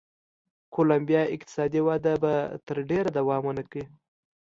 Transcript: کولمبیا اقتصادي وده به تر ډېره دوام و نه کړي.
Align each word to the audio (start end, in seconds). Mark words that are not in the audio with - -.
کولمبیا 0.73 1.21
اقتصادي 1.35 1.81
وده 1.87 2.13
به 2.23 2.33
تر 2.67 2.77
ډېره 2.89 3.09
دوام 3.17 3.43
و 3.45 3.51
نه 3.57 3.63
کړي. 3.69 3.83